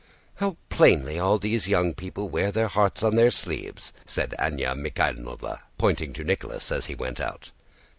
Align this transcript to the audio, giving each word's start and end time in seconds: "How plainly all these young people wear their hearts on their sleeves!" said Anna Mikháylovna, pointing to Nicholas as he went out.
"How 0.37 0.57
plainly 0.71 1.19
all 1.19 1.37
these 1.37 1.67
young 1.67 1.93
people 1.93 2.27
wear 2.27 2.51
their 2.51 2.69
hearts 2.69 3.03
on 3.03 3.13
their 3.13 3.29
sleeves!" 3.29 3.93
said 4.07 4.33
Anna 4.39 4.73
Mikháylovna, 4.75 5.59
pointing 5.77 6.11
to 6.13 6.23
Nicholas 6.23 6.71
as 6.71 6.87
he 6.87 6.95
went 6.95 7.19
out. 7.19 7.51